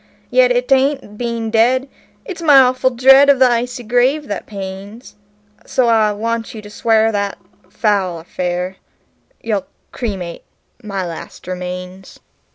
Yet 0.31 0.67
'tain't 0.67 1.15
being 1.19 1.51
dead 1.51 1.87
it's 2.25 2.41
my 2.41 2.59
awful 2.59 2.89
dread 2.89 3.29
of 3.29 3.37
the 3.37 3.47
icy 3.47 3.83
grave 3.83 4.27
that 4.29 4.47
pains; 4.47 5.15
So 5.63 5.89
I 5.89 6.11
want 6.11 6.55
you 6.55 6.61
to 6.63 6.71
swear 6.71 7.11
that, 7.11 7.37
foul 7.69 8.19
or 8.21 8.23
fair, 8.23 8.77
you'll 9.41 9.67
cremate 9.91 10.43
my 10.83 11.05
last 11.05 11.45
remains." 11.45 12.19